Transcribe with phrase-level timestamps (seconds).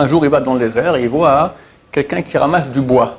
[0.00, 1.54] Un jour, il va dans le désert et il voit
[1.92, 3.18] quelqu'un qui ramasse du bois.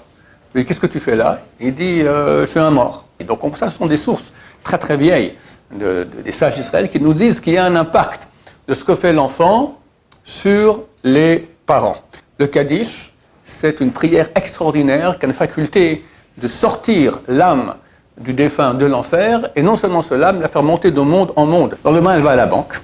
[0.55, 1.39] Il dit, qu'est-ce que tu fais là?
[1.59, 3.05] Il dit, euh, je suis un mort.
[3.19, 5.35] Et donc, ça, ce sont des sources très très vieilles
[5.71, 8.27] de- de- des sages d'Israël qui nous disent qu'il y a un impact
[8.67, 9.77] de ce que fait l'enfant
[10.23, 11.97] sur les parents.
[12.39, 13.13] Le Kaddish,
[13.43, 16.03] c'est une prière extraordinaire qui a une faculté
[16.39, 17.75] de sortir l'âme
[18.19, 21.45] du défunt de l'enfer, et non seulement cela, mais la faire monter de monde en
[21.45, 21.77] monde.
[21.83, 22.81] Dans le main, elle va à la banque,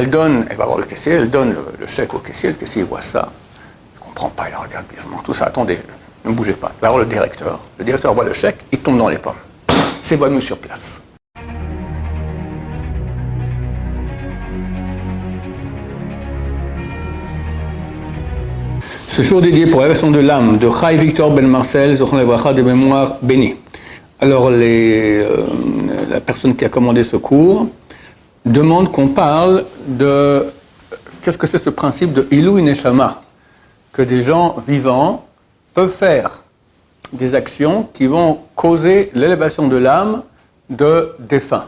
[0.00, 2.82] elle donne, elle va voir le caissier, elle donne le, chèque au caissier, le caissier
[2.82, 3.28] voit ça,
[3.92, 5.78] il ne comprend pas, il regarde bizarrement, tout ça, attendez,
[6.24, 6.72] ne bougez pas.
[6.78, 9.34] Il va voir le directeur, le directeur voit le chèque, il tombe dans les pommes.
[10.00, 11.02] C'est venu sur place.
[19.10, 23.56] Ce jour dédié pour l'élévation de l'âme de Chai Victor Ben Marcel, des mémoires bénies.
[24.18, 25.46] Alors, les, euh,
[26.08, 27.66] la personne qui a commandé ce cours
[28.44, 30.46] demande qu'on parle de
[31.20, 33.22] qu'est-ce que c'est ce principe de Ilou Neshama,
[33.92, 35.26] que des gens vivants
[35.74, 36.42] peuvent faire
[37.12, 40.22] des actions qui vont causer l'élévation de l'âme
[40.68, 41.66] de défunts.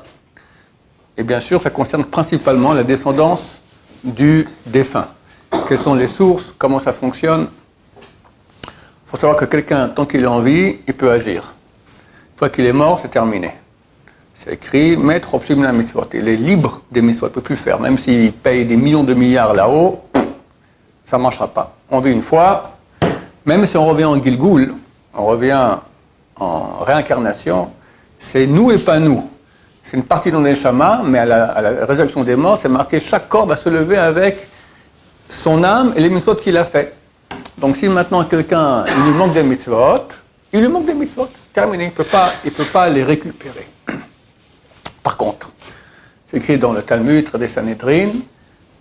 [1.16, 3.60] Et bien sûr, ça concerne principalement la descendance
[4.04, 5.08] du défunt.
[5.68, 6.54] Quelles sont les sources?
[6.56, 7.48] Comment ça fonctionne?
[8.64, 8.70] Il
[9.06, 11.52] faut savoir que quelqu'un, tant qu'il est en vie, il peut agir.
[12.32, 13.50] Une fois qu'il est mort, c'est terminé.
[14.44, 16.08] C'est écrit, Maître Opshim la mitzvot.
[16.14, 17.78] Il est libre des mitzvot, il ne peut plus faire.
[17.78, 20.02] Même s'il paye des millions de milliards là-haut,
[21.06, 21.76] ça ne marchera pas.
[21.90, 22.72] On vit une fois,
[23.44, 24.74] même si on revient en Gilgoul,
[25.14, 25.76] on revient
[26.40, 27.70] en réincarnation,
[28.18, 29.30] c'est nous et pas nous.
[29.84, 33.28] C'est une partie dans les chamas, mais à la, résurrection des morts, c'est marqué chaque
[33.28, 34.48] corps va se lever avec
[35.28, 36.96] son âme et les mitzvot qu'il a fait.
[37.58, 40.08] Donc si maintenant quelqu'un, il lui manque des mitzvot,
[40.52, 42.04] il lui manque des mitzvot, terminé, il ne peut,
[42.50, 43.68] peut pas les récupérer.
[45.02, 45.50] Par contre,
[46.26, 48.10] c'est écrit dans le Talmud, des Sanhedrin,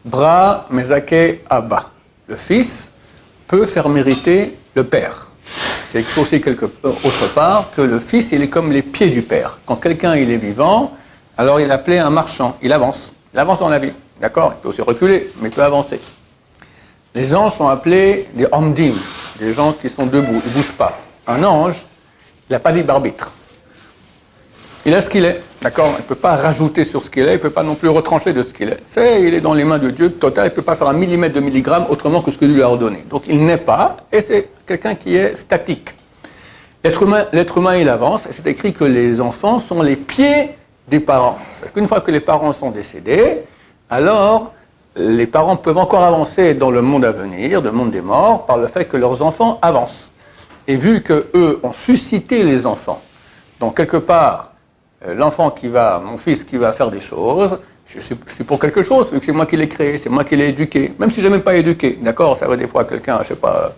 [0.05, 1.89] Bra Mezake Abba.
[2.27, 2.89] Le fils
[3.47, 5.27] peut faire mériter le père.
[5.89, 9.22] C'est écrit aussi quelque autre part que le fils, il est comme les pieds du
[9.22, 9.58] père.
[9.66, 10.93] Quand quelqu'un est vivant,
[11.37, 12.58] alors il est un marchand.
[12.61, 13.11] Il avance.
[13.33, 13.93] Il avance dans la vie.
[14.20, 14.53] D'accord?
[14.55, 15.99] Il peut aussi reculer, mais il peut avancer.
[17.14, 18.93] Les anges sont appelés des omdim,
[19.39, 20.98] des gens qui sont debout, ils ne bougent pas.
[21.27, 21.86] Un ange,
[22.49, 23.33] il n'a pas libre d'arbitre.
[24.83, 25.93] Il est ce qu'il est, d'accord?
[25.99, 27.89] Il ne peut pas rajouter sur ce qu'il est, il ne peut pas non plus
[27.89, 28.80] retrancher de ce qu'il est.
[28.89, 30.93] C'est, il est dans les mains de Dieu, total, il ne peut pas faire un
[30.93, 33.05] millimètre de milligramme autrement que ce que Dieu lui a ordonné.
[33.08, 35.93] Donc il n'est pas, et c'est quelqu'un qui est statique.
[36.83, 40.49] L'être humain, humain, il avance, et c'est écrit que les enfants sont les pieds
[40.87, 41.37] des parents.
[41.53, 43.43] C'est-à-dire qu'une fois que les parents sont décédés,
[43.87, 44.53] alors
[44.95, 48.58] les parents peuvent encore avancer dans le monde à venir, le monde des morts, par
[48.58, 50.09] le fait que leurs enfants avancent.
[50.67, 53.02] Et vu que eux ont suscité les enfants,
[53.59, 54.51] donc quelque part,
[55.08, 57.58] l'enfant qui va, mon fils qui va faire des choses,
[57.88, 60.36] je suis, pour quelque chose, vu que c'est moi qui l'ai créé, c'est moi qui
[60.36, 63.20] l'ai éduqué, même si je n'ai même pas éduqué, d'accord Ça va des fois quelqu'un,
[63.22, 63.73] je sais pas,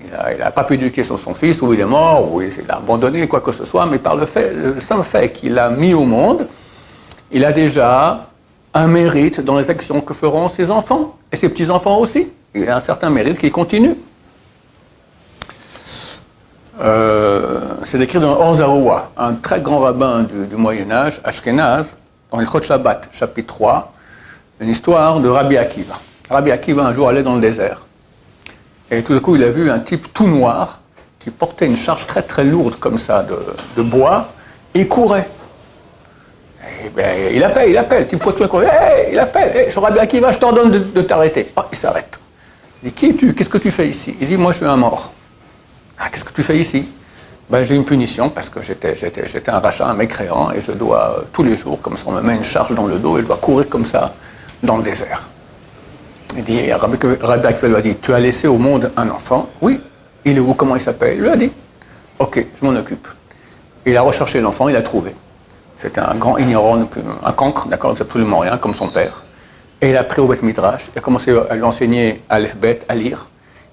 [0.00, 2.76] il n'a pas pu éduquer son, son fils, ou il est mort, ou il, a
[2.76, 5.94] abandonné, quoi que ce soit, mais par le fait, le simple fait qu'il a mis
[5.94, 6.46] au monde,
[7.32, 8.28] il a déjà
[8.74, 12.28] un mérite dans les actions que feront ses enfants, et ses petits-enfants aussi.
[12.54, 13.96] Il a un certain mérite qui continue.
[16.80, 21.94] Euh, c'est décrit dans Orzaoua, un très grand rabbin du, du Moyen Âge, Ashkenaz,
[22.30, 23.92] dans le Chot Shabbat, chapitre 3,
[24.60, 25.94] une histoire de Rabbi Akiva.
[26.28, 27.86] Rabbi Akiva, un jour, allait dans le désert.
[28.90, 30.80] Et tout d'un coup, il a vu un type tout noir
[31.18, 33.24] qui portait une charge très très lourde comme ça
[33.76, 34.28] de, bois
[34.74, 35.28] et courait.
[36.84, 38.06] Et ben, il appelle, il appelle.
[38.06, 39.56] Type faut tout hey, il appelle.
[39.56, 41.52] Hey, je Rabbi Akiva, je t'ordonne de, de t'arrêter.
[41.56, 42.18] Oh, il s'arrête.
[42.82, 43.34] Il dit Qui es-tu?
[43.34, 44.16] Qu'est-ce que tu fais ici?
[44.20, 45.12] Il dit Moi, je suis un mort.
[45.98, 46.86] Ah, qu'est-ce que tu fais ici?
[47.50, 48.94] Ben, J'ai une punition parce que j'étais,
[49.48, 52.20] un rachat, un mécréant, et je dois, euh, tous les jours, comme ça, on me
[52.20, 54.14] met une charge dans le dos, et je dois courir comme ça
[54.62, 55.28] dans le désert.
[56.36, 56.96] Il dit, Rabbi
[57.46, 59.48] Akiva lui a dit, tu as laissé au monde un enfant?
[59.62, 59.80] Oui.
[60.24, 60.52] Il est où?
[60.54, 61.16] Comment il s'appelle?
[61.16, 61.50] Il lui a dit,
[62.18, 63.08] ok, je m'en occupe.
[63.86, 65.14] Il a recherché l'enfant, il l'a trouvé.
[65.78, 66.86] C'était un grand ignorant,
[67.24, 69.24] un cancre, d'accord, il absolument rien, comme son père.
[69.80, 72.80] Et il a pris au Beth Midrash, il a commencé à lui enseigner à l'Efbet,
[72.88, 73.28] à lire.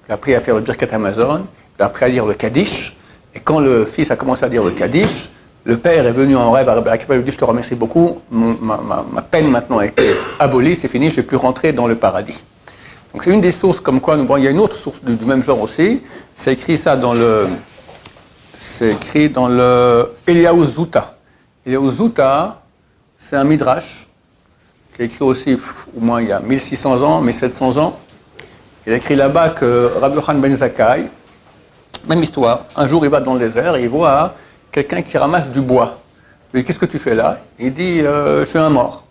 [0.08, 1.44] Il a appris à faire le Birkat Amazon,
[1.78, 2.95] il a appris à lire le Kaddish.
[3.36, 5.28] Et quand le fils a commencé à dire le Kaddish,
[5.64, 8.22] le père est venu en rêve à Rabbi Akiva, lui dit, je te remercie beaucoup,
[8.30, 12.42] ma, peine maintenant a été abolie, c'est fini, je plus rentrer dans le paradis.
[13.12, 15.02] Donc c'est une des sources comme quoi nous voyons, il y a une autre source
[15.02, 16.00] du, même genre aussi,
[16.34, 17.46] c'est écrit ça dans le,
[18.58, 21.18] c'est écrit dans le Eliaou Zuta.
[21.66, 22.62] Eliaou Zuta,
[23.18, 24.08] c'est un midrash
[24.94, 25.58] qui est écrit aussi
[25.94, 27.98] au moins il y a 1600 ans, 1700 ans.
[28.86, 31.10] Il a écrit là-bas que Rabbi Khan Ben Zakkai,
[32.08, 34.34] même histoire, un jour il va dans le désert et il voit
[34.70, 35.98] quelqu'un qui ramasse du bois.
[36.52, 37.38] Il dit Qu'est-ce que tu fais là?
[37.58, 39.04] Il dit euh, Je suis un mort.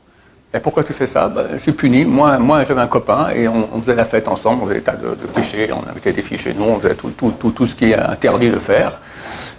[0.54, 1.28] Et pourquoi tu fais ça?
[1.28, 2.06] Ben, Je suis puni.
[2.06, 4.96] Moi, moi j'avais un copain et on, faisait la fête ensemble, on faisait des tas
[4.96, 7.76] de, péchés, on invitait des filles chez nous, on faisait tout, tout, tout, tout ce
[7.76, 9.00] qui est interdit de faire.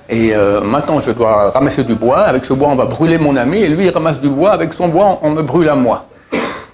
[0.09, 2.21] Et euh, maintenant, je dois ramasser du bois.
[2.21, 3.59] Avec ce bois, on va brûler mon ami.
[3.59, 4.53] Et lui, il ramasse du bois.
[4.53, 6.07] Avec son bois, on me brûle à moi.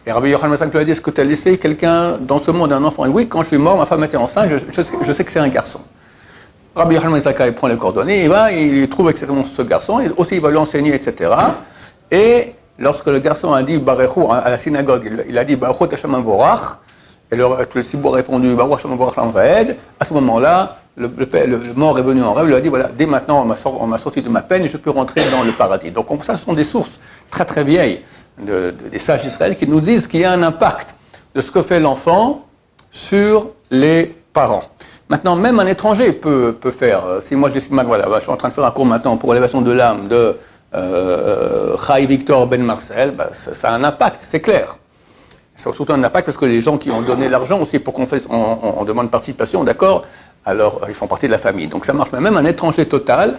[0.05, 2.51] Et Rabbi Yochanan Massak lui a dit Est-ce que tu as laissé quelqu'un dans ce
[2.51, 3.05] monde, un enfant?
[3.05, 5.49] Et oui, quand je suis mort, ma femme était enceinte, je, sais, que c'est un
[5.49, 5.81] garçon.
[6.75, 10.09] Rabbi Yochanan Massak il prend les coordonnées, il va, il trouve exactement ce garçon, et
[10.17, 11.31] aussi il va lui enseigner, etc.
[12.11, 16.15] Et lorsque le garçon a dit Barechou à la synagogue, il, a dit Barechou Hashem
[16.23, 16.79] Vorach,
[17.31, 19.17] et le, le ciboire a répondu Baruch Hashem Vorach
[20.01, 21.09] à ce moment-là, le,
[21.75, 24.29] mort est venu en rêve, il a dit voilà, dès maintenant on m'a sorti de
[24.29, 25.91] ma peine je peux rentrer dans le paradis.
[25.91, 28.03] Donc ça, ce sont des sources très très vieilles
[28.39, 30.95] des sages d'Israël qui nous disent qu'il y a un impact
[31.35, 32.47] de ce que fait l'enfant
[32.91, 34.65] sur les parents.
[35.13, 37.05] Maintenant, même un étranger peut, peut faire.
[37.05, 39.19] Euh, si moi je décide, voilà, je suis en train de faire un cours maintenant
[39.19, 40.39] pour l'élévation de l'âme de
[40.75, 41.77] euh,
[42.09, 44.79] Victor Ben Marcel, bah, ça, a un impact, c'est clair.
[45.55, 47.93] Ça a surtout un impact parce que les gens qui ont donné l'argent aussi pour
[47.93, 50.07] qu'on fasse, on demande participation, d'accord
[50.47, 51.67] alors ils font partie de la famille.
[51.67, 53.39] Donc ça marche même un étranger total.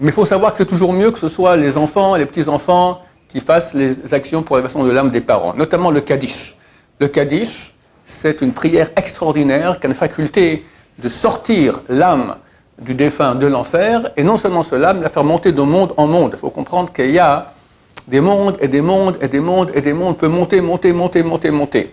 [0.00, 3.02] Mais il faut savoir que c'est toujours mieux que ce soit les enfants, les petits-enfants
[3.28, 6.56] qui fassent les actions pour l'élévation de l'âme des parents, notamment le Kaddish.
[6.98, 7.72] Le Kaddish,
[8.04, 10.64] c'est une prière extraordinaire qui a une faculté
[10.98, 12.36] de sortir l'âme
[12.80, 16.06] du défunt de l'enfer, et non seulement cela, mais la faire monter de monde en
[16.06, 16.32] monde.
[16.34, 17.52] Il faut comprendre qu'il y a
[18.06, 21.22] des mondes et des mondes et des mondes et des mondes, peut monter, monter, monter,
[21.22, 21.92] monter, monter.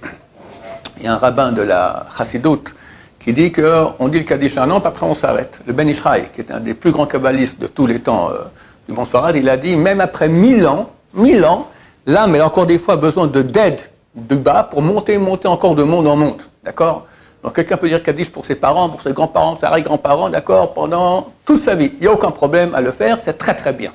[0.98, 2.74] Il y a un rabbin de la Chassidoute
[3.20, 5.60] qui dit qu'on dit le Kaddish un an, puis après on s'arrête.
[5.66, 8.44] Le Ben Ishraï, qui est un des plus grands kabbalistes de tous les temps euh,
[8.88, 11.68] du bonsoir, il a dit, même après mille ans, mille ans,
[12.06, 13.82] l'âme, elle a encore des fois besoin de d'aide
[14.14, 16.42] du bas pour monter, monter encore de monde en monde.
[16.64, 17.08] D'accord?
[17.54, 21.64] Quelqu'un peut dire Kaddish pour ses parents, pour ses grands-parents, ses arrière-grands-parents, d'accord, pendant toute
[21.64, 21.92] sa vie.
[21.96, 23.92] Il n'y a aucun problème à le faire, c'est très très bien.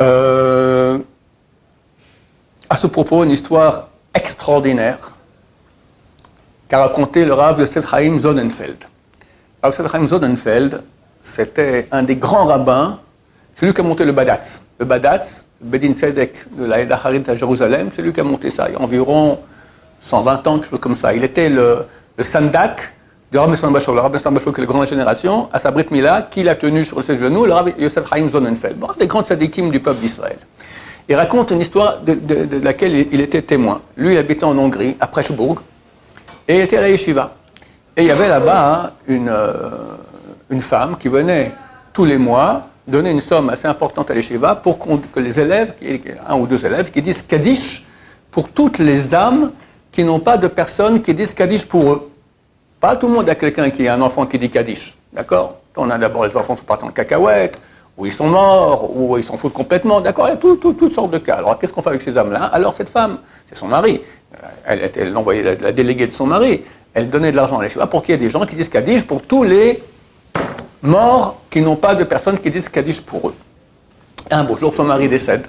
[0.00, 0.98] Euh,
[2.68, 5.12] à ce propos, une histoire extraordinaire
[6.68, 8.84] qu'a raconté le Rav Yosef Chaim Zonenfeld.
[9.62, 10.82] Rav Yosef Chaim Zonenfeld,
[11.22, 12.98] c'était un des grands rabbins,
[13.58, 14.60] celui qui a monté le Badatz.
[14.78, 18.68] Le Badatz, Bedin Sedek de la Harid à Jérusalem, c'est lui qui a monté ça
[18.68, 19.38] il y a environ
[20.04, 21.14] 120 ans, quelque chose comme ça.
[21.14, 21.86] Il était le,
[22.20, 22.92] Sandak
[23.30, 26.22] du Rav Bachor, le Rav Bachor qui est la grande génération, à sa Brit Mila,
[26.30, 29.70] qui l'a tenu sur ses genoux, le Rav Yosef Chaim Zonenfeld, bon, des grands sadikim
[29.70, 30.36] du peuple d'Israël.
[31.08, 32.16] Il raconte une histoire de,
[32.62, 33.80] laquelle il, était témoin.
[33.96, 35.62] Lui, il habitait en Hongrie, à Prechbourg,
[36.46, 37.32] et il était à la yeshiva.
[37.96, 39.52] Et il y avait là-bas hein, une, euh,
[40.50, 41.52] une femme qui venait
[41.92, 45.74] tous les mois donner une somme assez importante à yeshiva pour que les élèves,
[46.28, 47.84] un ou deux élèves, qui disent Kaddish
[48.30, 49.52] pour toutes les âmes
[49.92, 52.10] qui n'ont pas de personnes qui disent Kaddish pour eux.
[52.80, 54.96] Pas tout le monde a quelqu'un qui a un enfant qui dit Kaddish.
[55.12, 57.60] D'accord On a d'abord les enfants qui partent en cacahuète,
[57.96, 60.00] ou ils sont morts, ou ils s'en foutent complètement.
[60.00, 61.36] D'accord Il y a toutes sortes de cas.
[61.36, 63.18] Alors qu'est-ce qu'on fait avec ces âmes-là Alors cette femme,
[63.48, 64.00] c'est son mari.
[64.64, 66.62] Elle, elle envoyait la, la, déléguée de son mari.
[66.94, 69.04] Elle donnait de l'argent à l'écheva pour qu'il y ait des gens qui disent Kaddish
[69.04, 69.82] pour tous les
[70.82, 73.34] morts qui n'ont pas de personnes qui disent Kaddish pour eux.
[74.30, 75.46] Un beau jour, son mari décède.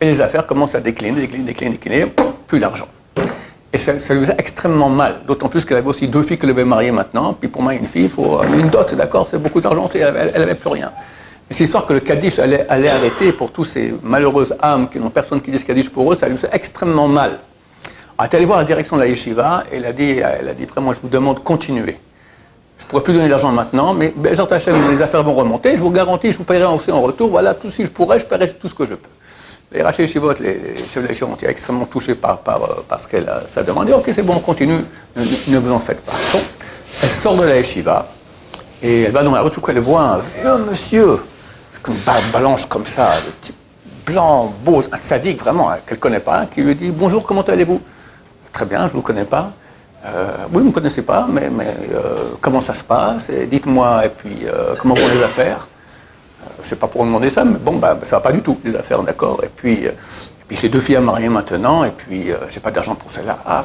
[0.00, 2.06] Et les affaires commencent à décliner, décliner, décliner, décliner,
[2.46, 2.88] plus d'argent.
[3.74, 6.64] Et ça, lui faisait extrêmement mal, d'autant plus qu'elle avait aussi deux filles qu'elle avait
[6.64, 7.32] mariées maintenant.
[7.32, 10.54] Puis pour moi, une fille, il faut une dot, d'accord, c'est beaucoup d'argent, elle n'avait
[10.54, 10.92] plus rien.
[11.50, 15.00] Et cette histoire que le Kaddish allait, allait, arrêter pour tous ces malheureuses âmes qui
[15.00, 17.40] n'ont personne qui dise Kaddish pour eux, ça lui faisait extrêmement mal.
[18.16, 20.54] Elle est allée voir la direction de la yeshiva et elle a dit, elle a
[20.54, 21.98] dit vraiment, je vous demande, continuez.
[22.78, 25.72] Je ne pourrais plus donner l'argent maintenant, mais Bezant Hachem, les affaires vont remonter.
[25.72, 27.28] Je vous garantis, je vous paierai aussi en retour.
[27.28, 29.10] Voilà, tout, si je pourrais, je paierai tout ce que je peux.
[29.74, 33.28] Les Rachel Yeshivot, les, les chefs de ont été extrêmement touchés par, euh, ce qu'elle
[33.28, 33.92] a demandé.
[33.92, 34.84] Ok, c'est bon, on continue,
[35.16, 36.12] ne, vous en faites pas.
[37.02, 38.06] Elle sort de la yeshiva
[38.80, 41.18] et elle va dans la rue, tout elle voit un vieux monsieur,
[41.88, 41.94] une
[42.32, 43.56] balanche comme ça, type
[44.06, 47.80] blanc, beau, sadique vraiment, hein, qu'elle ne connaît pas, qui lui dit Bonjour, comment allez-vous?
[48.52, 49.50] Très bien, je ne vous connais pas.
[50.06, 53.28] Euh, oui, vous ne me connaissez pas, mais, euh, comment ça se passe?
[53.50, 54.46] Dites-moi, et puis
[54.78, 55.66] comment vont les affaires?
[56.58, 58.40] Je ne sais pas pour vous demander ça, mais bon, bah, ça va pas du
[58.40, 59.86] tout, les affaires, d'accord Et puis,
[60.48, 63.38] puis j'ai deux filles à marier maintenant, et puis j'ai pas d'argent pour celle-là.
[63.44, 63.64] Ah,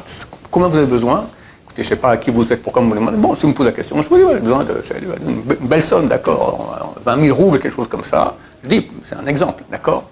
[0.51, 1.25] vous avez besoin?
[1.65, 3.17] Écoutez, je ne sais pas à qui vous êtes, pourquoi vous me demandez.
[3.17, 6.07] Bon, si vous me posez la question, je vous dis, j'ai besoin d'une belle somme,
[6.07, 8.35] d'accord 20 000 roubles, quelque chose comme ça.
[8.63, 10.09] Je dis, c'est un exemple, d'accord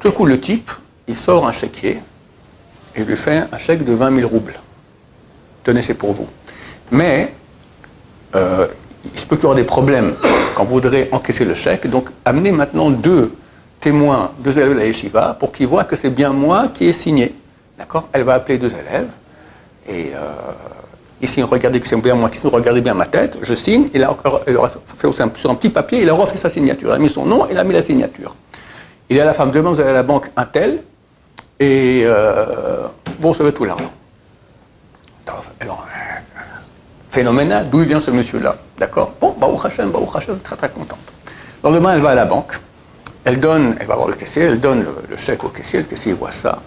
[0.00, 0.70] Tout coup, le type,
[1.06, 2.00] il sort un chéquier,
[2.94, 4.54] et je lui fais un chèque de 20 000 roubles
[5.62, 6.28] tenez, c'est pour vous.
[6.90, 7.32] Mais
[8.34, 8.66] euh,
[9.04, 10.14] il se peut qu'il y aura des problèmes
[10.54, 11.86] quand vous voudrez encaisser le chèque.
[11.88, 13.32] Donc, amenez maintenant deux
[13.80, 16.92] témoins, deux élèves de la yeshiva, pour qu'ils voient que c'est bien moi qui ai
[16.92, 17.34] signé.
[17.78, 18.08] D'accord?
[18.12, 19.08] Elle va appeler deux élèves.
[19.88, 20.30] Et euh,
[21.20, 23.88] ici, regardez que c'est bien moi qui signe, regardez bien ma tête, je signe.
[23.92, 24.16] Il a,
[24.46, 26.90] il a fait aussi sur un petit papier, il a refait sa signature.
[26.90, 28.36] Il a mis son nom, il a mis la signature.
[29.10, 30.82] Il dit à la femme, demain vous allez à la banque un tel,
[31.58, 32.86] et euh,
[33.18, 33.90] vous recevez tout l'argent.
[35.60, 36.40] Alors, euh,
[37.12, 39.12] phénoménal, d'où vient ce monsieur-là D'accord?
[39.20, 40.98] Bon, Baruch Hashem, Baruch Hashem, très très contente.
[41.62, 42.58] Le lendemain, elle va à la banque,
[43.24, 46.14] elle donne, elle va voir le caissier, elle donne le, chèque au caissier, le caissier
[46.14, 46.58] voit ça,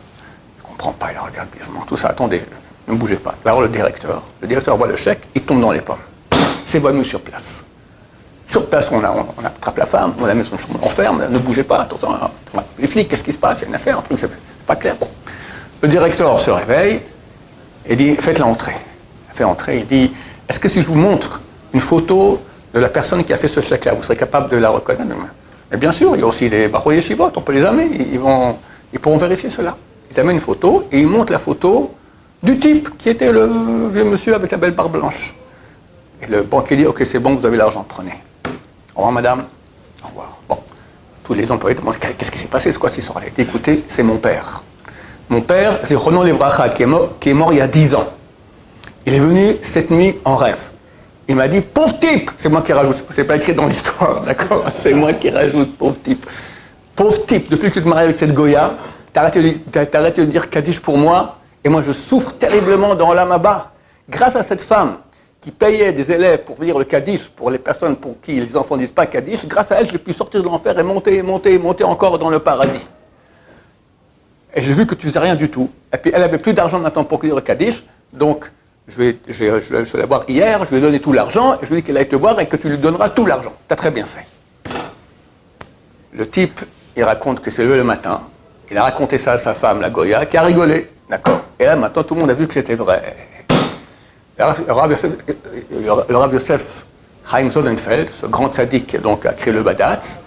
[0.58, 2.44] il ne comprend pas, il regarde bizarrement, tout ça, attendez,
[2.88, 3.34] ne bougez pas.
[3.42, 5.98] Il va voir le directeur, le directeur voit le chèque, il tombe dans les pommes.
[6.64, 7.64] C'est venu sur place.
[8.48, 9.04] Sur place, on,
[9.44, 12.10] attrape la femme, on la met dans son chambre, on ferme, ne bougez pas, attention,
[12.78, 13.60] les flics, qu'est-ce qui se passe?
[13.60, 14.30] Il y a une affaire, un truc, c'est
[14.68, 14.96] pas clair.
[15.82, 17.02] Le directeur se réveille
[17.88, 18.76] et dit Faites-la entrer.
[19.36, 20.14] Elle fait entrer, il dit
[20.48, 21.42] Est-ce que si je vous montre
[21.74, 22.40] une photo
[22.74, 25.14] de la personne qui a fait ce chèque-là, vous serez capable de la reconnaître
[25.70, 28.18] Mais bien sûr, il y a aussi des baroyers chivotes, on peut les amener, ils,
[28.18, 28.56] vont,
[28.94, 29.76] ils pourront vérifier cela.
[30.10, 31.94] Ils amènent une photo et ils montrent la photo
[32.42, 33.46] du type qui était le
[33.92, 35.36] vieux monsieur avec la belle barbe blanche.
[36.22, 38.14] Et le banquier dit Ok, c'est bon, vous avez l'argent, prenez.
[38.96, 39.44] Au revoir, madame.
[40.02, 40.38] Au revoir.
[40.48, 40.60] Bon.
[41.26, 42.72] Tous les employés demandent Qu'est-ce qui s'est passé?
[42.72, 43.20] C'est quoi cette histoire?
[43.20, 44.64] Dit Écoutez, c'est mon père.
[45.28, 47.96] Mon père, c'est Renan Lebracha, qui est, mort, qui est mort il y a dix
[47.96, 48.08] ans.
[49.06, 50.72] Il est venu cette nuit en rêve.
[51.28, 54.66] Il m'a dit, pauvre type C'est moi qui rajoute, c'est pas écrit dans l'histoire, d'accord?
[54.70, 56.26] C'est moi qui rajoute, pauvre type.
[56.96, 58.74] Pauvre type, depuis que tu te maries avec cette Goya,
[59.16, 59.62] arrêté,
[59.94, 63.72] arrêté, de dire Kaddish pour moi, et moi je souffre terriblement dans l'Amaba.
[64.10, 64.98] Grâce à cette femme
[65.42, 68.76] qui payait des élèves pour dire le Kaddish pour les personnes pour qui les enfants
[68.76, 71.22] ne disent pas Kaddish, grâce à elle, j'ai pu sortir de l'enfer et monter, et
[71.22, 72.86] monter, et monter encore dans le paradis.
[74.56, 75.70] Et j'ai vu que tu faisais rien du tout.
[75.94, 77.84] Et puis elle avait plus d'argent maintenant pour dire le Kaddish,
[78.14, 78.50] donc
[78.88, 81.76] je vais, je, je la voir hier, je lui ai donné tout l'argent, je lui
[81.76, 83.54] ai dit qu'elle allait te voir et que tu lui donneras tout l'argent.
[83.68, 84.26] Tu as très bien fait.
[86.14, 86.62] Le type,
[86.96, 88.22] il raconte que c'est levé le matin,
[88.70, 90.90] il a raconté ça à sa femme, la Goya, qui a rigolé.
[91.10, 93.16] D'accord Et là, maintenant, tout le monde a vu que c'était vrai.
[94.38, 96.86] Le Rav Yosef,
[97.26, 100.20] ce grand sadique donc, a créé le Badatz,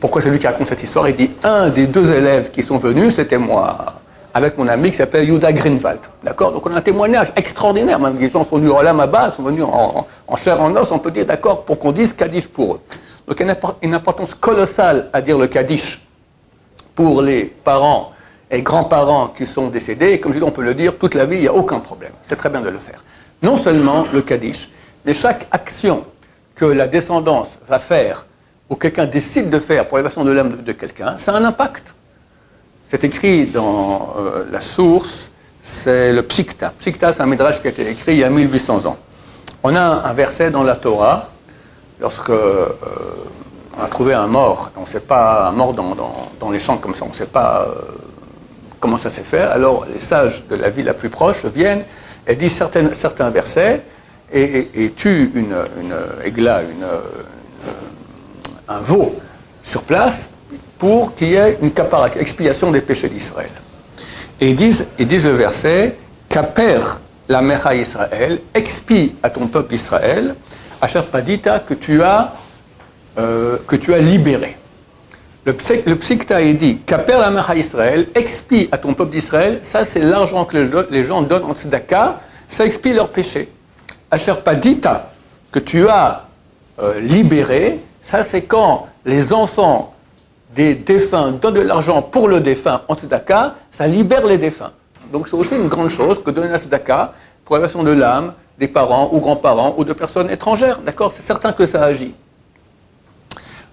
[0.00, 1.08] pourquoi c'est lui qui raconte cette histoire?
[1.08, 4.02] Il dit un des deux élèves qui sont venus, c'était moi,
[4.34, 6.00] avec mon ami qui s'appelle Yuda Greenwald.
[6.24, 8.00] D'accord Donc on a un témoignage extraordinaire.
[8.00, 10.98] Même les gens sont venus en Lamaba, sont venus en, en, chair en os, on
[10.98, 12.80] peut dire d'accord pour qu'on dise Kaddish pour eux.
[13.28, 16.04] Donc il y a une importance colossale à dire le Kaddish
[16.96, 18.10] pour les parents
[18.50, 20.12] et grands-parents qui sont décédés.
[20.12, 21.78] Et comme je dis, on peut le dire toute la vie, il n'y a aucun
[21.78, 22.12] problème.
[22.28, 23.02] C'est très bien de le faire.
[23.42, 24.68] Non seulement le Kaddish,
[25.04, 26.04] mais chaque action
[26.54, 28.26] que la descendance va faire
[28.68, 31.94] ou quelqu'un décide de faire pour l'élévation de l'âme de, quelqu'un, ça a un impact.
[32.94, 35.28] C'est écrit dans euh, la source,
[35.60, 36.72] c'est le Psikta.
[36.78, 38.96] Psikta, c'est un midrash qui a été écrit il y a 1800 ans.
[39.64, 41.30] On a un verset dans la Torah,
[42.00, 42.68] lorsque euh,
[43.76, 46.94] on a trouvé un mort, on ne sait pas, un mort dans, les champs comme
[46.94, 47.80] ça, on ne sait pas euh,
[48.78, 51.82] comment ça s'est fait, alors les sages de la ville la plus proche viennent
[52.28, 53.82] et disent certains versets
[54.32, 55.96] et, tuent une, une,
[56.38, 56.84] une
[58.68, 59.16] un veau
[59.64, 60.28] sur place
[60.84, 61.72] pour qu'il y ait une
[62.20, 63.48] expiation des péchés d'Israël.
[64.38, 65.96] Et ils disent, ils disent le verset,
[66.28, 70.34] Kaper la Mecha Israël, expie à ton peuple Israël,
[70.82, 72.34] à Padita que tu as,
[73.16, 74.58] euh, que tu as libéré.
[75.46, 80.00] Le, le est dit, Kaper la Mecha Israël, expie à ton peuple d'Israël, ça c'est
[80.00, 83.48] l'argent que les gens donnent en tzedaka, ça expie leurs péchés.
[84.10, 85.12] Asher Padita,
[85.50, 86.26] que tu as
[86.78, 89.93] euh, libéré, ça, c'est quand les enfants
[90.54, 94.72] des défunts donnent de l'argent pour le défunt en tzedaka, ça libère les défunts.
[95.12, 97.12] Donc c'est aussi une grande chose que donner la tzedaka
[97.44, 100.78] pour la version de l'âme des parents ou grands-parents ou de personnes étrangères.
[100.78, 101.12] D'accord?
[101.14, 102.14] C'est certain que ça agit.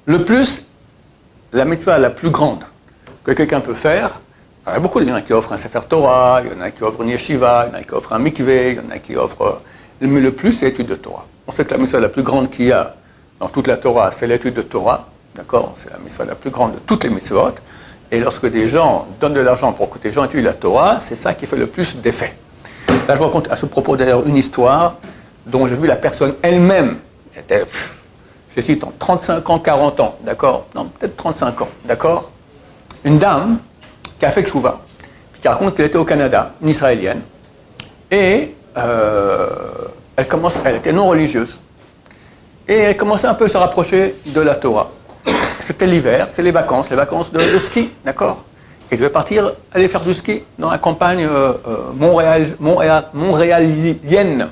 [0.05, 0.63] Le plus,
[1.51, 2.63] la mitzvah la plus grande
[3.23, 4.19] que quelqu'un peut faire,
[4.67, 6.55] il y a beaucoup, il y en a qui offrent un Sefer Torah, il y
[6.55, 8.77] en a qui offrent une yeshiva, il y en a qui offrent un mikveh, il
[8.77, 9.61] y en a qui offrent...
[9.99, 11.27] Mais le plus, c'est l'étude de Torah.
[11.47, 12.95] On sait que la mitzvah la plus grande qu'il y a
[13.39, 16.73] dans toute la Torah, c'est l'étude de Torah, d'accord C'est la mitzvah la plus grande
[16.73, 17.55] de toutes les mitzvot.
[18.11, 21.15] Et lorsque des gens donnent de l'argent pour que des gens étudient la Torah, c'est
[21.15, 22.35] ça qui fait le plus d'effet.
[23.07, 24.95] Là, je raconte à ce propos d'ailleurs une histoire
[25.45, 26.97] dont j'ai vu la personne elle-même,
[27.37, 27.65] était,
[28.55, 32.31] je cite, en 35 ans, 40 ans, d'accord Non, peut-être 35 ans, d'accord
[33.03, 33.59] Une dame
[34.19, 34.81] qui a fait Chouva,
[35.41, 37.21] qui raconte qu'elle était au Canada, une Israélienne,
[38.11, 39.47] et euh,
[40.15, 41.59] elle, commence, elle était non religieuse.
[42.67, 44.91] Et elle commençait un peu à se rapprocher de la Torah.
[45.71, 48.43] C'était l'hiver, c'est les vacances, les vacances de, ski, d'accord
[48.91, 54.49] Et devait partir, aller faire du ski dans la campagne euh, euh, Montréal, Montréal, montréalienne.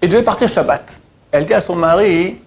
[0.00, 0.98] Et devait partir Shabbat.
[1.30, 2.38] Elle dit à son mari,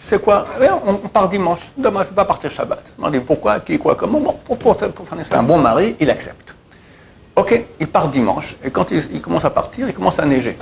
[0.00, 1.72] tu sais quoi, eh on, part dimanche.
[1.76, 2.80] Demain, je ne vais pas partir Shabbat.
[2.96, 5.96] Il m'a dit, pourquoi, qui, quoi, comment pour, pour, faire, pour faire un bon mari,
[5.98, 6.54] il accepte.
[7.34, 8.54] Ok, il part dimanche.
[8.62, 10.56] Et quand il commence à partir, il commence à neiger.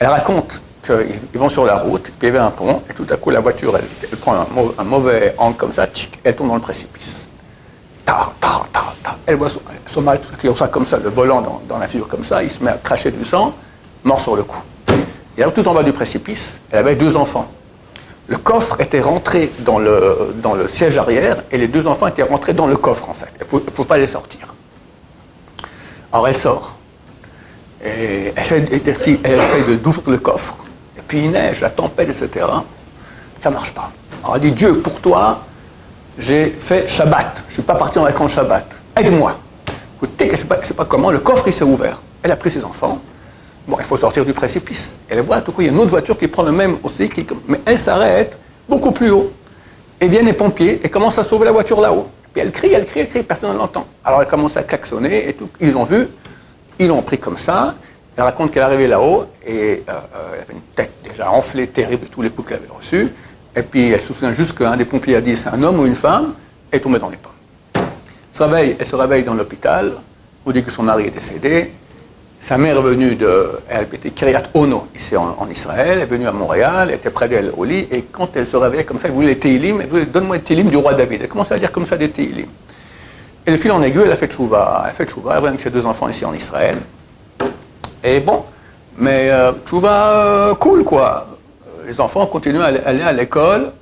[0.00, 0.60] Elle raconte
[0.96, 3.30] qu'ils vont sur la route, puis il y avait un pont, et tout à coup
[3.30, 5.86] la voiture, elle, prend un, mauvais, angle comme ça,
[6.24, 7.28] elle tombe dans le précipice.
[8.04, 9.16] Ta, ta, ta, ta.
[9.26, 9.48] elle voit
[9.86, 12.62] son, mari qui reçoit comme ça, le volant dans, la figure comme ça, il se
[12.62, 13.54] met à cracher du sang,
[14.04, 14.62] mort sur le coup.
[15.36, 17.48] Et alors tout en bas du précipice, elle avait deux enfants.
[18.26, 22.22] Le coffre était rentré dans le, dans le siège arrière et les deux enfants étaient
[22.22, 23.26] rentrés dans le coffre en fait.
[23.40, 24.54] Elle ne pouvait pas les sortir.
[26.12, 26.76] Alors elle sort.
[27.84, 28.42] Et elle
[28.86, 30.58] essaie, d'ouvrir le coffre.
[31.10, 32.46] Puis il neige, la tempête, etc.
[33.40, 33.90] Ça ne marche pas.
[34.22, 35.40] Alors elle dit Dieu, pour toi,
[36.16, 37.42] j'ai fait Shabbat.
[37.46, 38.64] Je ne suis pas parti en vacances Shabbat.
[38.96, 39.36] Aide-moi.
[39.96, 42.00] Écoutez, je ne sais pas, pas comment, le coffre il s'est ouvert.
[42.22, 43.00] Elle a pris ses enfants.
[43.66, 44.92] Bon, il faut sortir du précipice.
[45.08, 47.10] Elle voit, tout coup, il y a une autre voiture qui prend le même aussi,
[47.48, 48.38] mais elle s'arrête
[48.68, 49.32] beaucoup plus haut.
[50.00, 52.08] Et viennent les pompiers et commencent à sauver la voiture là-haut.
[52.32, 53.84] Puis elle crie, elle crie, elle crie, personne ne l'entend.
[54.04, 55.48] Alors elle commence à klaxonner et tout.
[55.60, 56.06] Ils l'ont vu,
[56.78, 57.74] ils l'ont pris comme ça.
[58.16, 60.90] Elle raconte qu'elle est arrivée là-haut et euh, euh, elle avait une tête
[61.20, 63.08] déjà enflée, terrible de tous les coups qu'elle avait reçus.
[63.54, 65.86] Et puis elle se souvient juste qu'un des pompiers a dit c'est un homme ou
[65.86, 66.34] une femme,
[66.72, 67.32] et est tombée dans les pommes.
[67.74, 67.82] Elle
[68.32, 69.92] se réveille, elle se réveille dans l'hôpital,
[70.46, 71.72] on dit que son mari est décédé.
[72.40, 73.50] Sa mère est venue de.
[73.68, 77.28] Elle était Kiryat Ono, ici en, Israël, elle est venue à Montréal, elle était près
[77.28, 79.88] d'elle au lit, et quand elle se réveillait comme ça, elle voulait les Teilim, elle
[79.88, 81.20] voulait donne-moi les Teilim du roi David.
[81.22, 82.46] Elle commence à dire comme ça des Teilim.
[83.46, 85.48] Et le fil en aiguille, elle a fait Tchouva, elle a fait Tchouva, elle revient
[85.48, 86.76] avec ses deux enfants ici en Israël.
[88.02, 88.44] Et bon,
[88.98, 91.26] mais euh, Tchouva euh, cool quoi
[91.90, 93.72] les enfants continuent à aller à l'école,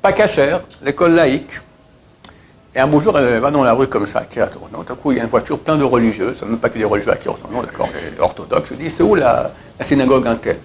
[0.00, 1.60] pas cachère, l'école laïque.
[2.74, 5.10] Et un beau jour, elle va dans la rue comme ça, qui Tout d'un coup,
[5.10, 7.16] il y a une voiture pleine de religieux, ce même pas que des religieux à
[7.16, 8.68] qui non, d'accord, les orthodoxes.
[8.70, 10.58] Je dis, c'est où la, synagogue Intel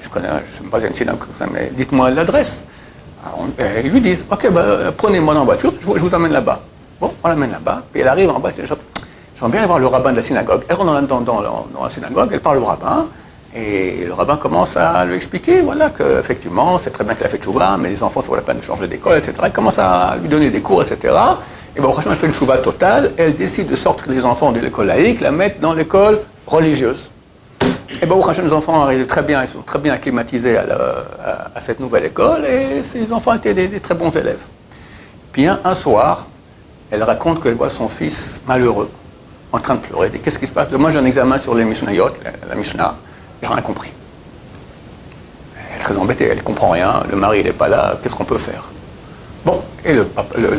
[0.00, 2.64] Je connais, je ne sais pas une synagogue mais dites-moi l'adresse.
[3.82, 6.60] Ils lui disent, ok, bah, prenez-moi dans la voiture, je vous, amène là-bas.
[7.00, 9.86] Bon, on l'amène là-bas, puis elle arrive en bas, je j'aimerais bien aller voir le
[9.86, 10.62] rabbin de la synagogue.
[10.68, 13.06] Elle rentre dans, dans la synagogue, elle parle au rabbin,
[13.54, 17.42] et le rabbin commence à lui expliquer voilà, qu'effectivement, c'est très bien qu'elle a fait
[17.42, 19.34] chouva, mais les enfants, ça vaut la peine de changer d'école, etc.
[19.46, 21.14] Il commence à lui donner des cours, etc.
[21.76, 24.52] Et bon, franchement, elle fait une chouva totale, et elle décide de sortir les enfants
[24.52, 27.10] de l'école laïque, la mettre dans l'école religieuse.
[28.00, 32.04] Et bon, les enfants arrivent très bien, ils sont très bien acclimatisés à, cette nouvelle
[32.04, 34.42] école, et ces enfants étaient des, très bons élèves.
[35.32, 36.28] Puis un, soir,
[36.90, 38.90] elle raconte qu'elle voit son fils malheureux,
[39.52, 40.10] en train de pleurer.
[40.22, 40.70] Qu'est-ce qui se passe?
[40.70, 42.10] Moi, j'ai un examen sur les Mishnayot,
[42.48, 42.94] la Mishnah.
[43.42, 43.92] J'ai rien compris.
[45.56, 48.24] Elle est très embêtée, elle ne comprend rien, le mari n'est pas là, qu'est-ce qu'on
[48.24, 48.64] peut faire?
[49.44, 50.06] Bon, et le,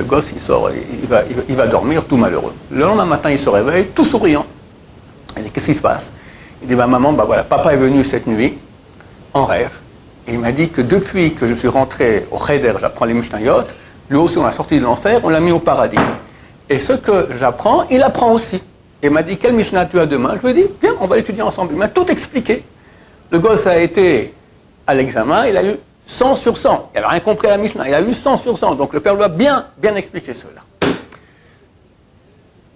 [0.07, 2.53] gosse, il sort, il va, il dormir tout malheureux.
[2.71, 4.45] Le lendemain matin, il se réveille, tout souriant.
[5.35, 6.07] Elle dit, qu'est-ce qui se passe?
[6.61, 8.57] Il dit, bah, maman, bah voilà, papa est venu cette nuit,
[9.33, 9.71] en rêve,
[10.27, 13.63] et il m'a dit que depuis que je suis rentré au Cheder, j'apprends les Mishnayot,
[14.09, 15.97] lui aussi, on l'a sorti de l'enfer, on l'a mis au paradis.
[16.69, 18.61] Et ce que j'apprends, il apprend aussi.
[19.03, 20.35] Et il m'a dit, quel Mishnah tu as demain?
[20.37, 21.73] Je lui ai dit, bien, on va l'étudier ensemble.
[21.73, 22.63] Il m'a tout expliqué.
[23.31, 24.33] Le gosse a été
[24.85, 26.91] à l'examen, il a eu 100 sur 100.
[26.93, 28.75] Il n'avait rien compris à la Mishnah, il a eu 100 sur 100.
[28.75, 30.61] Donc le père doit bien, bien expliquer cela.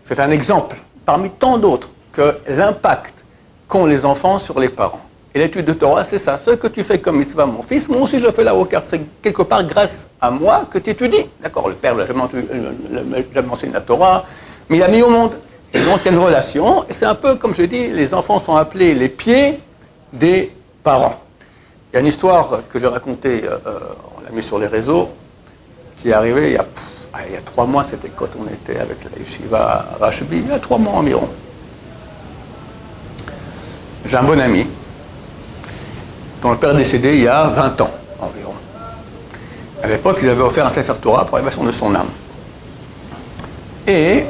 [0.06, 3.26] C'est un exemple, parmi tant d'autres, que l'impact
[3.68, 5.02] qu'ont les enfants sur les parents.
[5.34, 6.38] Et l'étude de Torah, c'est ça.
[6.38, 9.02] Ce que tu fais comme mitzvah, mon fils, moi aussi je fais là-haut, car c'est
[9.22, 11.26] quelque part grâce à moi que tu étudies.
[11.42, 12.22] D'accord, le père n'a jamais
[13.52, 14.24] enseigné la Torah,
[14.70, 15.34] mais il a mis au monde.
[15.76, 18.14] Et donc il y a une relation, et c'est un peu, comme je dis, les
[18.14, 19.60] enfants sont appelés les pieds
[20.14, 21.22] des parents.
[21.92, 23.80] Il y a une histoire que j'ai racontée, euh, euh,
[24.18, 25.10] on l'a mis sur les réseaux,
[25.98, 26.66] qui est arrivée il y a,
[27.28, 30.48] il y a trois mois, c'était quand on était avec la yeshiva à Rashbi, il
[30.48, 31.28] y a trois mois environ.
[34.06, 34.66] J'ai un bon ami,
[36.42, 38.54] dont le père est décédé il y a 20 ans environ.
[39.84, 42.08] À l'époque, il avait offert un Sefer Torah pour l'élévation de son âme.
[43.86, 44.24] Et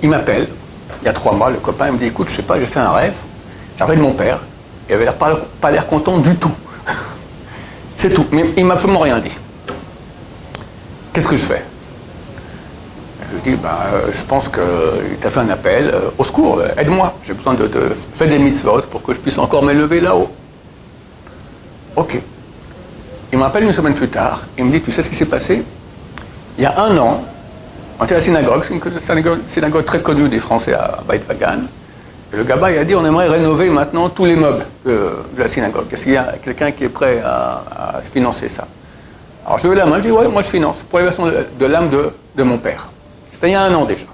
[0.00, 0.46] il m'appelle,
[1.04, 2.80] il y a trois mois, le copain, me dit, écoute, je sais pas, j'ai fait
[2.80, 3.12] un rêve,
[3.78, 4.40] j'ai de mon père,
[4.88, 6.50] il avait pas, pas l'air content du tout.
[7.98, 8.24] C'est tout.
[8.32, 9.36] Mais il m'a absolument rien dit.
[11.12, 11.62] Qu'est-ce que je fais?
[13.26, 15.90] Je lui dis, ben, euh, je pense qu'il t'a fait un appel.
[15.92, 17.14] Euh, au secours, euh, aide-moi.
[17.22, 20.30] J'ai besoin de, de faire des mitzvot pour que je puisse encore m'élever là-haut.
[21.96, 22.18] Ok.
[23.30, 24.42] Il m'appelle une semaine plus tard.
[24.56, 25.64] Il me dit, tu sais ce qui s'est passé?
[26.56, 27.24] Il y a un an,
[27.98, 31.62] on était à la synagogue, c'est une synagogue, très connue des Français à Beit Vagan
[32.36, 35.86] le il a dit on aimerait rénover maintenant tous les meubles de, la synagogue.
[35.92, 38.66] Est-ce qu'il y a quelqu'un qui est prêt à, financer ça?
[39.46, 41.90] Alors je vais la main, je dis ouais, moi je finance pour l'évasion de, l'âme
[41.90, 42.90] de, mon père.
[43.32, 44.06] C'était il y a un an déjà.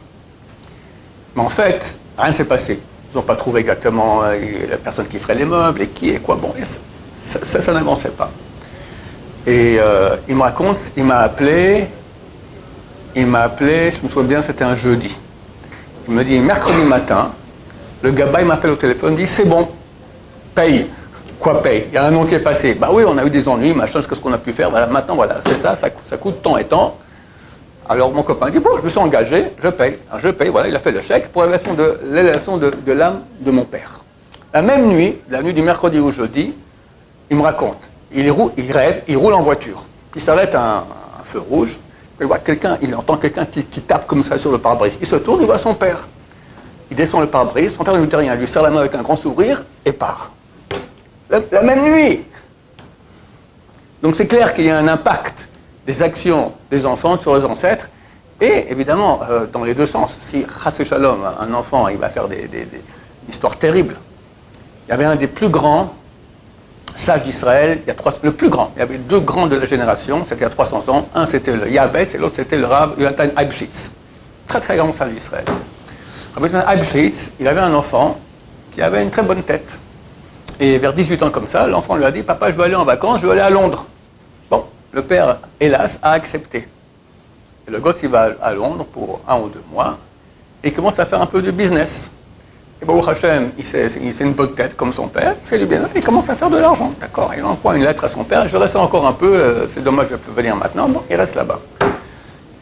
[1.35, 2.81] Mais en fait, rien s'est passé.
[3.13, 4.37] Ils n'ont pas trouvé exactement euh,
[4.69, 6.37] la personne qui ferait les meubles et qui et quoi.
[6.37, 6.53] Bon,
[7.43, 8.31] ça, n'avançait pas.
[9.47, 11.87] Et euh, il me raconte, il m'a appelé,
[13.15, 15.17] il m'a appelé, je me souviens bien, c'était un jeudi.
[16.09, 17.31] Il me dit mercredi matin,
[18.03, 19.69] le gaba, il m'appelle au téléphone, il dit c'est bon,
[20.55, 20.87] paye.
[21.39, 21.87] Quoi paye?
[21.89, 22.75] Il y a un an qui est passé.
[22.75, 25.15] Bah oui, on a eu des ennuis, machin, qu'est-ce qu'on a pu faire Voilà, maintenant,
[25.15, 26.97] voilà, c'est ça, ça, coûte tant et tant.
[27.89, 29.99] Alors mon copain dit, bon, je me suis engagé, je paye.
[30.11, 33.51] Alors, je paye, voilà, il a fait le chèque pour l'élévation de, de, l'âme de
[33.51, 34.01] mon père.
[34.53, 36.55] La même nuit, la nuit du mercredi au jeudi,
[37.31, 37.79] il me raconte,
[38.13, 39.85] il, roule, il rêve, il roule en voiture.
[40.15, 40.85] Il s'arrête à un
[41.25, 41.79] feu rouge,
[42.21, 44.99] il voit quelqu'un, il entend quelqu'un qui, tape comme ça sur le pare-brise.
[45.01, 46.07] Il se tourne, il voit son père.
[46.91, 48.95] Il descend le pare-brise, son père ne lui dit rien, lui serre la main avec
[48.95, 50.33] un grand sourire et part.
[51.31, 52.25] La, même nuit
[54.03, 55.49] Donc c'est clair qu'il y a un impact
[55.87, 57.89] des actions des enfants sur les ancêtres,
[58.41, 60.17] et évidemment, euh, dans les deux sens.
[60.29, 62.83] Si Chassé Shalom, un enfant, il va faire des, des, des
[63.29, 63.97] histoires terribles,
[64.87, 65.95] il y avait un des plus grands
[67.01, 69.57] sages d'Israël, il y a trois, le plus grand, il y avait deux grands de
[69.57, 72.59] la génération, c'était il y a 300 ans, un c'était le Yabès et l'autre c'était
[72.59, 73.91] le Rav Yonatan Aibshitz.
[74.47, 75.45] Très très grand sage d'Israël.
[76.35, 78.19] Rabbi Aibshitz, il avait un enfant
[78.71, 79.79] qui avait une très bonne tête.
[80.61, 82.85] Et vers 18 ans comme ça, l'enfant lui a dit, papa, je veux aller en
[82.85, 83.87] vacances, je veux aller à Londres.
[84.51, 86.69] Bon, le père, hélas, a accepté.
[87.67, 89.99] Et le gosse, il va à Londres pour un ou deux mois,
[90.63, 92.11] et il commence à faire un peu de business.
[92.83, 95.83] Et Baruch Hashem, il c'est une bonne tête comme son père, il fait du bien,
[95.95, 98.57] il commence à faire de l'argent, d'accord Il envoie une lettre à son père, je
[98.57, 101.61] reste encore un peu, euh, c'est dommage de peux venir maintenant, bon, il reste là-bas.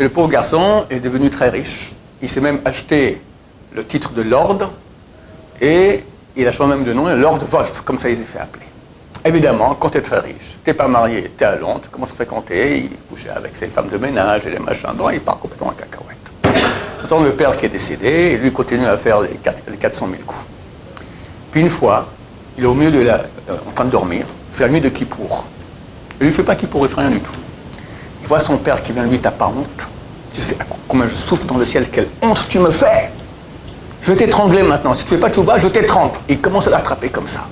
[0.00, 1.92] Et le pauvre garçon est devenu très riche.
[2.20, 3.22] Il s'est même acheté
[3.72, 4.72] le titre de Lord,
[5.60, 6.02] et
[6.36, 8.66] il a changé même de nom, Lord Wolf, comme ça il s'est fait appeler.
[9.24, 11.90] Évidemment, quand tu es très riche, tu n'es pas marié, tu es à Londres, tu
[11.90, 15.20] commences à fréquenter, il couchait avec ses femmes de ménage et les machins, donc il
[15.20, 16.17] part complètement en cacahuète.
[17.10, 20.44] Le père qui est décédé, lui continue à faire les, 4, les 400 000 coups.
[21.50, 22.06] Puis une fois,
[22.56, 23.14] il est au milieu de la,
[23.48, 25.46] euh, en train de dormir, c'est la nuit de Kippour.
[26.20, 27.32] Il ne lui fait pas Kippour, il ne fait rien du tout.
[28.22, 29.88] Il voit son père qui vient lui, t'as pas honte
[30.34, 33.10] Tu sais combien je souffre dans le ciel, quelle honte tu me fais
[34.02, 36.18] Je vais t'étrangler maintenant, si tu ne fais pas de chouva, je t'étrangle.
[36.28, 37.46] Il commence à l'attraper comme ça.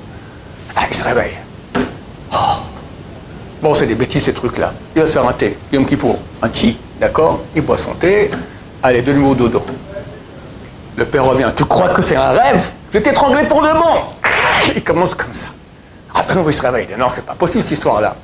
[0.76, 1.38] Ah, il se réveille.
[2.32, 2.36] Oh.
[3.62, 4.74] Bon, c'est des bêtises ces trucs-là.
[4.94, 8.30] Il va se faire un thé, Yom Kippour, un chi, d'accord Il boit son thé,
[8.86, 9.64] Allez, de nouveau dodo.
[10.96, 11.50] Le père revient.
[11.56, 12.70] Tu crois que c'est un rêve?
[12.92, 13.96] Je vais t'étrangler pour de bon.
[14.76, 15.48] Il commence comme ça.
[16.14, 16.86] Ah, de nouveau, il se réveille.
[16.96, 18.14] Non, c'est pas possible cette histoire-là.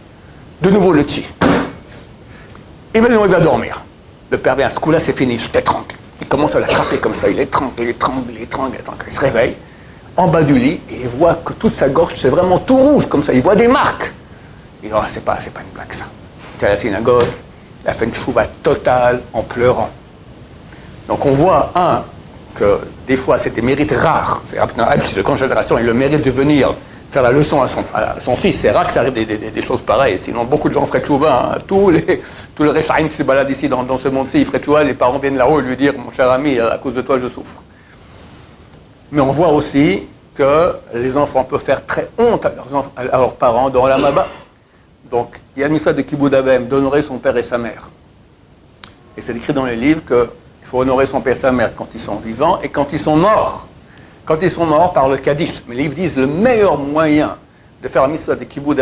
[0.60, 1.26] De nouveau, le chi.
[2.94, 3.82] Et maintenant, il va dormir.
[4.30, 4.68] Le père vient.
[4.68, 5.36] Ce coup-là, c'est fini.
[5.36, 5.96] Je t'étrangle.
[6.20, 7.28] Il commence à l'attraper comme ça.
[7.28, 9.04] Il étrangle, il étrangle, il étrangle, il étrangle.
[9.08, 9.56] Il se réveille
[10.16, 13.06] en bas du lit et il voit que toute sa gorge, c'est vraiment tout rouge
[13.06, 13.32] comme ça.
[13.32, 14.12] Il voit des marques.
[14.80, 16.04] Il dit, oh, c'est pas, pas une blague ça.
[16.52, 17.26] Il était à la synagogue.
[17.84, 19.90] Il a fait une chouva totale en pleurant.
[21.08, 22.02] Donc on voit, un,
[22.54, 24.42] que des fois c'est des mérites rares.
[24.48, 26.74] C'est le de génération, il le mérite de venir
[27.12, 28.58] faire la leçon à son, fils.
[28.58, 30.18] C'est rare que ça arrive des, choses pareilles.
[30.18, 31.52] Sinon, beaucoup de gens feraient tchouva.
[31.54, 31.58] Hein.
[31.66, 32.22] Tous les,
[32.54, 34.82] tous les Rechaim qui se baladent ici dans, ce monde-ci, ils feraient tchouva.
[34.82, 37.28] Les parents viennent là-haut et lui dire Mon cher ami, à cause de toi, je
[37.28, 37.62] souffre.
[39.10, 42.52] Mais on voit aussi que les enfants peuvent faire très honte à
[43.04, 44.26] leurs, parents dans la Maba.
[45.10, 47.90] Donc, il y a une histoire de Abem, d'honorer son père et sa mère.
[49.18, 50.41] Et c'est écrit dans les livres que il
[50.72, 53.14] faut honorer son père et sa mère quand ils sont vivants et quand ils sont
[53.14, 53.68] morts.
[54.24, 55.62] Quand ils sont morts par le Kaddish.
[55.68, 57.36] Mais les livres disent le meilleur moyen
[57.82, 58.80] de faire la mitzvah de Kibbutz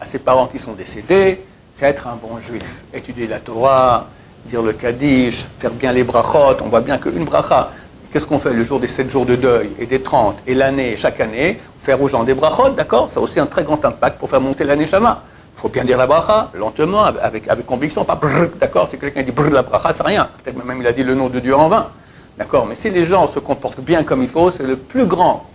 [0.00, 1.44] à ses parents qui sont décédés,
[1.74, 2.76] c'est être un bon juif.
[2.94, 4.06] Étudier la Torah,
[4.46, 6.56] dire le Kaddish, faire bien les brachot.
[6.64, 7.70] On voit bien qu'une bracha,
[8.10, 10.96] qu'est-ce qu'on fait le jour des 7 jours de deuil et des 30 et l'année,
[10.96, 13.10] chaque année Faire aux gens des brachot, d'accord?
[13.12, 15.22] Ça a aussi un très grand impact pour faire monter l'année Shama.
[15.56, 19.32] Il faut bien dire la bracha, lentement, avec, conviction, pas brrr, d'accord Si quelqu'un dit
[19.32, 20.28] brrr la bracha, c'est rien.
[20.44, 21.88] Peut-être même il a dit le nom de Dieu en vain.
[22.36, 25.46] D'accord Mais si les gens se comportent bien comme il faut, c'est le plus grand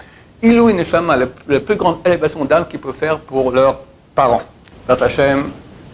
[0.42, 3.80] Ilou Neshama, la plus grande élévation d'âme qu'ils peuvent faire pour leurs
[4.16, 4.42] parents.
[4.90, 5.52] Hachem,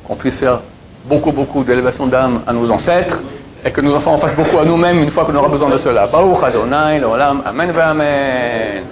[0.07, 0.61] qu'on puisse faire
[1.05, 3.21] beaucoup, beaucoup d'élévation d'âme à nos ancêtres
[3.63, 5.77] et que nos enfants en fassent beaucoup à nous-mêmes une fois qu'on aura besoin de
[5.77, 6.07] cela.
[6.07, 8.83] Baruch Adonai, l'olam, amen, amen.